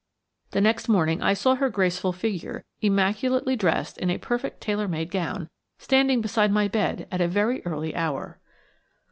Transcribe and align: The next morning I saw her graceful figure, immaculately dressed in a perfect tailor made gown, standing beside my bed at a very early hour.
The 0.49 0.61
next 0.61 0.89
morning 0.89 1.21
I 1.21 1.35
saw 1.35 1.53
her 1.53 1.69
graceful 1.69 2.11
figure, 2.11 2.65
immaculately 2.81 3.55
dressed 3.55 3.99
in 3.99 4.09
a 4.09 4.17
perfect 4.17 4.59
tailor 4.59 4.87
made 4.87 5.11
gown, 5.11 5.47
standing 5.77 6.21
beside 6.21 6.51
my 6.51 6.67
bed 6.67 7.07
at 7.11 7.21
a 7.21 7.27
very 7.27 7.63
early 7.67 7.93
hour. 7.95 8.39